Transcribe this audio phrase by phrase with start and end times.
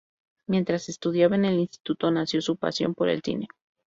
[0.47, 3.47] Mientras estudiaba en el instituto nació su pasión por el cine.